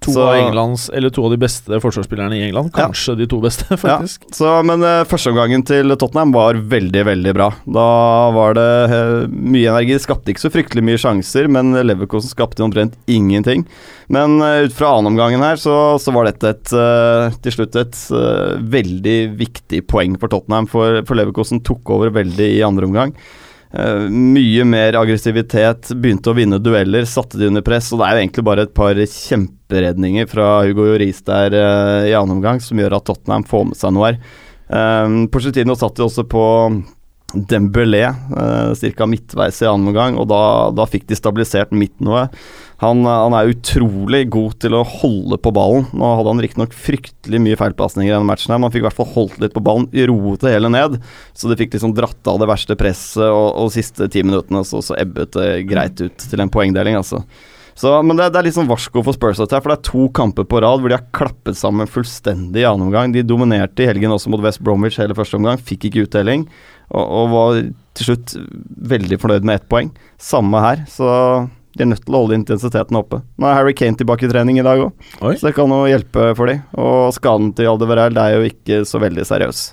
[0.05, 2.71] To Så- av Englands, eller to av de beste forsvarsspillerne i England.
[2.75, 2.87] Ja.
[2.87, 4.27] Kanskje de to beste, faktisk.
[4.37, 7.49] Så, men uh, førsteomgangen til Tottenham var veldig, veldig bra.
[7.65, 7.87] Da
[8.37, 9.97] var det uh, mye energi.
[10.03, 13.65] Skapte ikke så fryktelig mye sjanser, men Leverkosen skapte omtrent ingenting.
[14.13, 18.03] Men uh, ut fra annenomgangen her, så, så var dette et, uh, til slutt et
[18.75, 20.69] veldig viktig poeng for Tottenham.
[20.71, 23.17] For, for Leverkosen tok over veldig i andre omgang.
[23.75, 27.91] Eh, mye mer aggressivitet, begynte å vinne dueller, satte de under press.
[27.91, 32.15] Og det er jo egentlig bare et par kjemperedninger fra Hugo Joris der uh, i
[32.15, 34.21] annen omgang som gjør at Tottenham får med seg noe her.
[34.65, 36.45] Um, Porcetino satt jo også på
[37.35, 39.09] Dembélé eh, ca.
[39.11, 40.43] midtveis i annen omgang, og da,
[40.75, 42.29] da fikk de stabilisert midt noe.
[42.83, 45.87] Han, han er utrolig god til å holde på ballen.
[45.95, 48.89] Nå hadde han riktignok fryktelig mye feilpasninger i denne matchen, her, men han fikk i
[48.89, 50.99] hvert fall holdt litt på ballen, roet det hele ned.
[51.33, 54.83] Så de fikk liksom dratt av det verste presset, og, og siste ti minuttene så,
[54.85, 57.23] så ebbet det greit ut til en poengdeling, altså.
[57.75, 60.05] Så, men det, det er litt sånn varsko for Spurs, her, for det er to
[60.15, 63.11] kamper på rad hvor de har klappet sammen fullstendig i annen omgang.
[63.15, 66.47] De dominerte i helgen også mot West Bromwich hele første omgang, fikk ikke utdeling,
[66.91, 67.61] og, og var
[67.95, 68.35] til slutt
[68.95, 69.93] veldig fornøyd med ett poeng.
[70.21, 71.11] Samme her, så
[71.75, 73.21] de er nødt til å holde intensiteten oppe.
[73.41, 76.29] Nå er Harry Kane tilbake i trening i dag òg, så det kan jo hjelpe
[76.39, 76.63] for dem.
[76.79, 79.65] Og skaden til Aldeverell er jo ikke så veldig seriøs.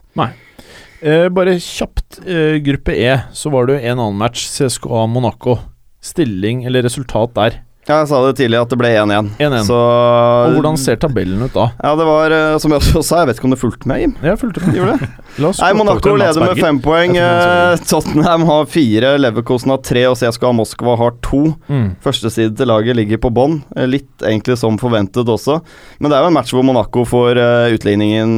[1.02, 5.58] Eh, bare kjapt, eh, gruppe E, så var det jo en annen match, CSKA Monaco.
[6.02, 7.60] Stilling, eller resultat der.
[7.90, 9.30] Ja, jeg sa det tidlig at det ble 1-1.
[9.42, 9.64] 1-1.
[9.66, 11.64] Så Og hvordan ser tabellen ut da?
[11.82, 14.04] Ja, det var eh, som jeg også sa, jeg vet ikke om du fulgte med,
[14.04, 14.14] Jim?
[14.22, 14.78] Jeg fulgte med.
[14.78, 15.10] Gjorde det?
[15.64, 17.18] Nei, Monaco leder med fem poeng.
[17.18, 21.42] Eh, Tottenham har fire, Leverkosen har tre, og CSKA Moskva har to.
[21.74, 21.90] Mm.
[22.06, 25.58] Førsteside til laget ligger på bånn, eh, litt egentlig som forventet også.
[25.98, 27.42] Men det er jo en match hvor Monaco får
[27.74, 28.38] utligningen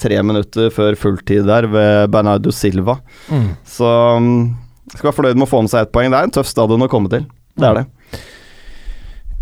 [0.00, 2.98] tre minutter før fulltid der ved Bernardo Silva.
[3.30, 3.48] Mm.
[3.68, 3.86] Så
[4.18, 4.38] mm,
[4.96, 6.10] skal være fornøyd med å få med seg ett poeng.
[6.10, 7.28] Det er en tøff stadion å komme til.
[7.54, 8.22] Det er det.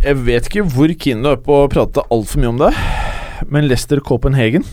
[0.03, 2.71] Jeg vet ikke hvor keen du er på å prate altfor mye om det,
[3.53, 4.65] men Leicester Copenhagen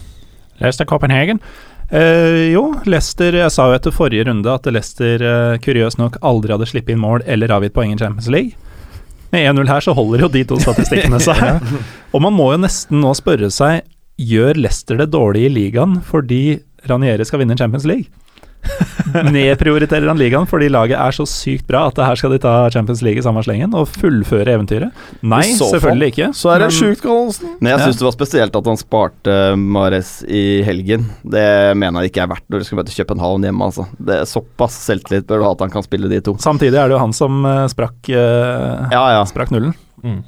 [0.60, 1.40] Leicester Copenhagen.
[1.90, 6.54] Eh, jo, Leicester Jeg sa jo etter forrige runde at Leicester eh, kuriøst nok aldri
[6.54, 8.58] hadde sluppet inn mål eller avgitt poeng i Champions League.
[9.34, 11.64] Med 1-0 her så holder jo de to statistikkene seg.
[12.14, 13.86] Og man må jo nesten nå spørre seg
[14.20, 18.10] Gjør Leicester det dårlig i ligaen fordi Ranieri skal vinne Champions League?
[19.34, 23.02] Nedprioriterer han ligaen fordi laget er så sykt bra at her skal de ta Champions
[23.06, 24.94] League i samme slengen og fullføre eventyret?
[25.26, 26.30] Nei, selvfølgelig ikke.
[26.38, 27.56] Så er det sjukt, Gallosen.
[27.60, 27.92] Men jeg Ja.
[27.92, 31.08] det var spesielt at han sparte Mares i helgen.
[31.24, 33.88] Det mener jeg ikke er verdt når du skal møte København hjemme, altså.
[33.98, 36.36] Det er Såpass selvtillit bør du ha at han kan spille de to.
[36.38, 39.24] Samtidig er det jo han som eh, sprakk, eh, Ja, ja.
[39.26, 39.74] sprakk nullen.
[40.04, 40.22] Mm.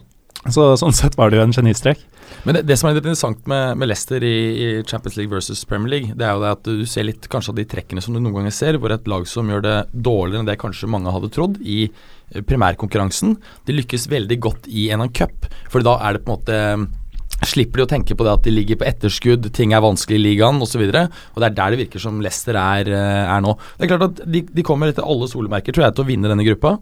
[0.49, 1.99] Så sånn sett var det jo en genistrek.
[2.47, 5.61] Men det, det som er litt interessant med, med Leicester i, i Champions League versus
[5.69, 8.15] Premier League, det er jo det at du ser litt kanskje av de trekkene som
[8.15, 11.13] du noen ganger ser, hvor et lag som gjør det dårligere enn det kanskje mange
[11.13, 13.35] hadde trodd i eh, primærkonkurransen,
[13.67, 15.45] de lykkes veldig godt i en annen cup.
[15.69, 16.97] For da er det på en måte
[17.41, 20.21] Slipper de å tenke på det at de ligger på etterskudd, ting er vanskelig i
[20.21, 20.83] ligaen osv.
[20.91, 23.55] Det er der det virker som Leicester er, eh, er nå.
[23.79, 26.29] Det er klart at de, de kommer etter alle solemerker tror jeg, til å vinne
[26.29, 26.75] denne gruppa.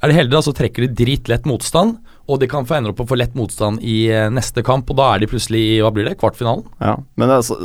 [0.00, 2.00] Er de heldige, da, så trekker de dritlett motstand,
[2.32, 4.98] og de kan få ende opp på for lett motstand i eh, neste kamp, og
[4.98, 6.64] da er de plutselig i hva blir det, kvartfinalen?
[6.80, 7.58] Ja, men altså,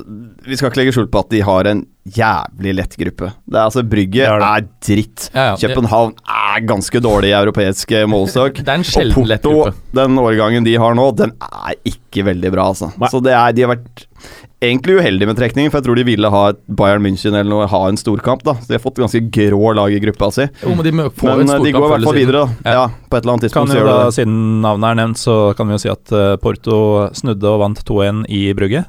[0.45, 3.31] vi skal ikke legge skjul på at de har en jævlig lett gruppe.
[3.47, 4.49] Det er altså Brygge Det er det.
[4.49, 5.29] er dritt.
[5.33, 5.55] Ja, ja.
[5.61, 8.61] København er ganske dårlig i europeisk eh, målestokk.
[8.65, 9.73] Det er en Og Porto, gruppe.
[9.99, 12.91] den årgangen de har nå, den er ikke veldig bra, altså.
[12.97, 13.09] Nei.
[13.13, 14.05] Så det er, de har vært
[14.57, 17.67] egentlig uheldige med trekningen, for jeg tror de ville ha et Bayern München eller noe,
[17.69, 18.55] ha en storkamp, da.
[18.57, 20.47] Så de har fått ganske grå lag i gruppa si.
[20.63, 22.71] Jo, men de må få Men en eh, de går i hvert fall videre, da.
[22.71, 22.77] Ja.
[22.79, 24.15] Ja, på et eller annet Kan tidspunkt så jo gjør da, det.
[24.17, 26.79] Siden navnet er nevnt, så kan vi jo si at eh, Porto
[27.17, 28.81] snudde og vant 2-1 i Brugge.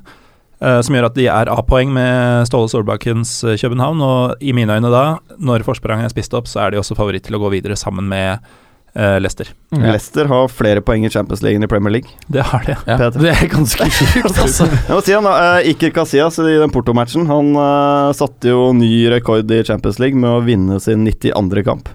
[0.61, 4.05] Eh, som gjør at de er A-poeng med Ståle Solbakkens eh, København.
[4.05, 5.05] Og i mine øyne da,
[5.38, 8.09] når forspranget er spist opp, så er de også favoritt til å gå videre sammen
[8.11, 8.42] med
[8.99, 9.51] uh, Leicester.
[9.71, 12.11] Leicester har flere poeng i Champions League enn i Premier League.
[12.27, 12.75] Det har de.
[12.75, 13.21] Ja, Peter.
[13.23, 14.68] det er ganske sjukt, altså.
[14.71, 18.90] Jeg må si han, uh, Iker Casillas i den Porto-matchen Han uh, satte jo ny
[19.12, 21.64] rekord i Champions League med å vinne sin 92.
[21.66, 21.92] kamp.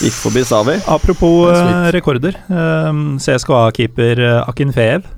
[0.00, 0.78] Gikk forbi Savi.
[0.88, 1.52] Apropos
[1.92, 2.38] rekorder.
[2.48, 5.08] CSKA-keeper Akin Akinfeev.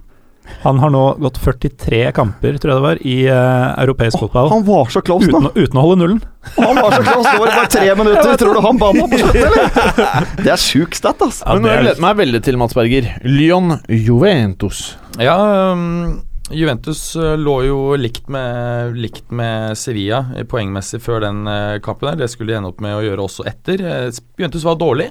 [0.62, 4.48] Han har nå gått 43 kamper, tror jeg det var, i uh, europeisk fotball.
[4.52, 5.52] Han var så close Uten, nå!
[5.54, 6.18] uten å holde nullen.
[6.56, 8.34] Han var så close, Nå var det bare tre minutter!
[8.42, 10.26] Tror du han banna på slutten, eller?
[10.44, 11.46] Det er sjuk stat, altså.
[11.46, 13.08] Ja, Men jeg er- gleder meg veldig til Mats Berger.
[13.26, 14.82] Lyon Juventus.
[15.22, 15.36] Ja,
[15.72, 16.20] um,
[16.52, 21.46] Juventus uh, lå jo likt med, likt med Sevilla eh, poengmessig før den
[21.86, 22.10] kampen.
[22.10, 23.80] der Det skulle de ende opp med å gjøre også etter.
[23.80, 25.08] Eh, Juventus var dårlig.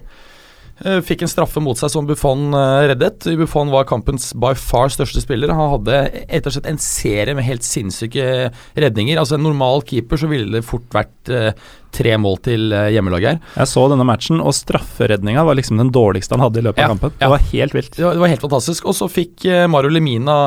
[0.82, 3.28] Eh, Fikk en straffe mot seg som Buffon eh, reddet.
[3.38, 5.52] Buffon var kampens by far største spiller.
[5.54, 9.20] Han hadde ettersett en serie med helt sinnssyke redninger.
[9.22, 11.52] Altså En normal keeper så ville det fort vært eh,
[11.94, 13.39] tre mål til hjemmelaget her.
[13.60, 16.88] Jeg så denne matchen, og strafferedninga var liksom den dårligste han hadde i løpet Ja,
[16.88, 17.13] av kampen.
[17.17, 17.26] ja.
[17.28, 17.91] Det var helt vilt.
[17.98, 18.88] Det var, det var helt fantastisk.
[18.88, 20.38] Og så fikk Mario Lemina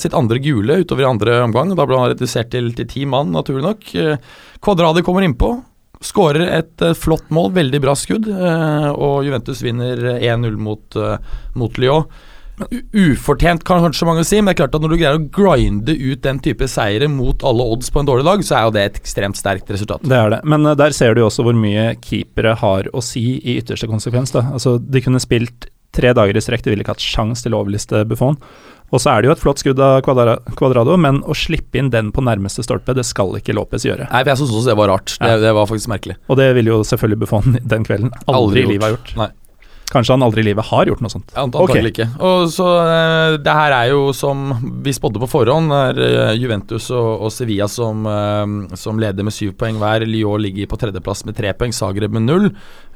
[0.00, 1.70] sitt andre gule utover i andre omgang.
[1.76, 3.92] Da ble han redusert til, til ti mann, naturlig nok.
[4.64, 5.52] Kvadradet kommer innpå.
[6.04, 8.28] Skårer et eh, flott mål, veldig bra skudd.
[8.28, 11.16] eh, og Juventus vinner 1-0 mot, uh,
[11.56, 12.06] mot Lyon.
[12.94, 15.94] Ufortjent, kan kanskje mange si, men det er klart at når du greier å grinde
[15.98, 18.84] ut den type seire mot alle odds på en dårlig dag, så er jo det
[18.84, 20.04] et ekstremt sterkt resultat.
[20.06, 20.42] Det er det.
[20.46, 23.90] Men eh, der ser du jo også hvor mye keepere har å si i ytterste
[23.90, 24.34] konsekvens.
[24.36, 24.44] Da.
[24.54, 27.62] Altså, de kunne spilt tre dager i strekk, de ville ikke hatt sjans til å
[27.64, 28.38] overliste Buffon.
[28.94, 31.88] Og så er det jo et flott skudd av Quadra- Quadrado, men å slippe inn
[31.90, 34.06] den på nærmeste stolpe, det skal ikke Lopez gjøre.
[34.12, 35.16] Nei, for Jeg syns også det var rart.
[35.18, 35.38] Det, Ja.
[35.42, 36.16] det var faktisk merkelig.
[36.30, 39.16] Og det ville jo selvfølgelig Buffon den kvelden aldri, Aldri i livet ha gjort.
[39.18, 39.30] Nei.
[39.94, 41.28] Kanskje han aldri i livet har gjort noe sånt.
[41.38, 42.08] Ant antagelig ikke.
[42.26, 44.50] Og så uh, Det her er jo som
[44.82, 49.34] vi spådde på forhånd, er eh, Juventus og, og Sevilla som, uh, som leder med
[49.34, 50.06] syv poeng hver.
[50.08, 52.48] Lyon ligger på tredjeplass med tre poeng, Zagreb med null.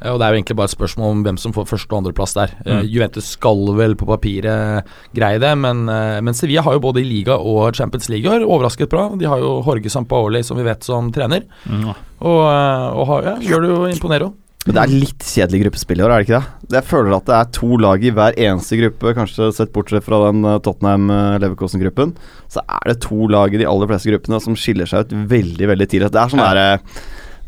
[0.03, 2.01] Uh, og Det er jo egentlig bare et spørsmål om hvem som får første- og
[2.03, 2.57] andreplass der.
[2.67, 2.83] Mm.
[2.91, 7.39] Juventus skal vel på papiret greie det, men, men Sevilla har jo både i liga
[7.39, 9.07] og Champions League i år overrasket bra.
[9.19, 11.47] De har jo Jorge Sampaoli, som vi vet, som trener.
[11.69, 11.89] Mm.
[11.93, 14.37] Og, og har, ja, gjør det jo imponerer.
[14.69, 16.75] Men det er litt kjedelig gruppespill i år, er det ikke det?
[16.77, 20.19] Jeg føler at det er to lag i hver eneste gruppe, kanskje sett bortsett fra
[20.27, 22.13] den eh, Tottenham-Leverkosen-gruppen.
[22.53, 25.71] Så er det to lag i de aller fleste gruppene som skiller seg ut veldig,
[25.73, 26.11] veldig tidlig.
[26.13, 26.51] Det er sånn Ja.
[26.53, 26.69] derre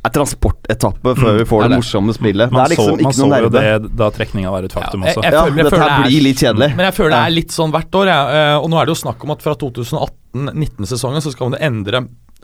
[0.01, 2.49] er transportetappe før vi får det det morsomme spillet.
[2.55, 5.03] Man det er så, liksom man ikke så jo det da trekninga var et faktum
[5.05, 5.25] jeg, også.
[5.27, 6.69] jeg Ja, føler, jeg dette her det blir litt kjedelig.
[6.79, 8.41] Men jeg føler det er litt sånn hvert år, jeg.
[8.41, 12.01] Eh, Og nå er det jo snakk om at fra 2018-19-sesongen så skal man endre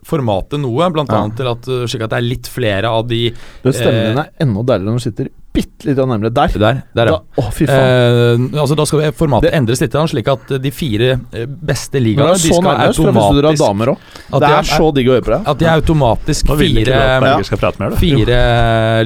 [0.07, 1.25] formatet noe, blant Ja.
[1.35, 3.25] til at uh, slik at det er litt flere av de
[3.65, 6.53] Du, Stemmen eh, din er enda deiligere når du sitter bitte litt nærmere der.
[6.61, 8.47] Der, der Da, å, fy faen.
[8.53, 12.35] Eh, altså Da skal formatet Det- endres litt, slik at de fire eh, beste ligaene
[12.37, 14.13] de skal for du automatisk damer også.
[14.37, 15.49] at Det de er så digg å høre på deg.
[15.55, 18.41] At de er automatisk fire, mer, fire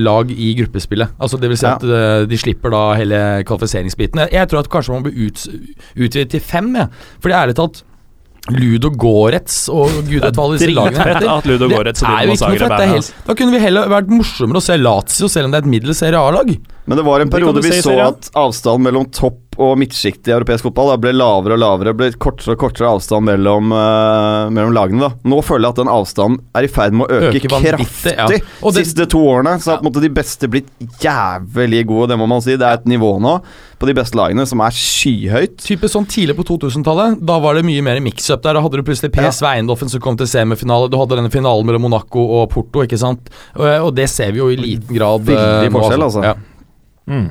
[0.03, 1.15] lag i gruppespillet.
[1.21, 2.25] Altså Det vil si at ja.
[2.27, 4.25] de slipper da hele kvalifiseringsbiten.
[4.27, 5.47] Jeg, jeg tror at kanskje man bør ut,
[5.97, 6.91] utvide til fem, jeg.
[7.23, 7.85] Fordi ærlig talt
[8.49, 11.29] Ludo Goretz og gud vet hva alle disse lagene heter.
[11.29, 14.63] at Ludo Goretz og Dinamo Zagreb er med, helt, da kunne vi heller vært morsommere
[14.63, 16.55] å se Lazio, selv om det er et middels Serie A-lag.
[16.91, 20.65] Men det var en periode vi så at avstanden mellom topp og midtsjikt i europeisk
[20.67, 21.93] fotball da ble lavere og lavere.
[21.95, 25.05] ble kortere og kortere avstand mellom, uh, mellom lagene.
[25.05, 27.61] da Nå føler jeg at den avstanden er i ferd med å øke ja.
[27.77, 28.41] kraftig.
[28.59, 30.01] Og De det- siste to årene så har ja.
[30.01, 30.67] de beste blitt
[30.99, 32.57] jævlig gode, det må man si.
[32.57, 33.39] Det er et nivå nå
[33.79, 35.63] på de beste lagene som er skyhøyt.
[35.63, 38.59] Type sånn Tidlig på 2000-tallet Da var det mye mer mix-up der.
[38.59, 40.91] Da hadde du plutselig PS Veindorfen som kom til semifinale.
[40.91, 43.31] Du hadde denne finalen mellom Monaco og Porto, ikke sant.
[43.55, 46.25] Og, og det ser vi jo i liten grad eh, Veldig forskjell, altså.
[46.25, 46.35] Ja.
[47.11, 47.29] Mm.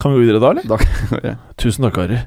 [0.00, 0.62] Kan vi gå videre da, eller?
[0.68, 0.76] Da,
[1.60, 2.20] Tusen takk, karer.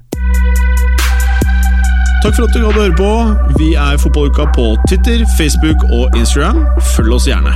[2.24, 3.34] Takk for at du hadde høre på.
[3.58, 6.66] Vi er Fotballuka på Twitter, Facebook og Instagram.
[6.96, 7.50] Følg oss gjerne.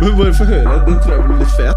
[0.00, 0.84] Men bare få høre.
[0.86, 1.76] Den tror jeg blir litt fet.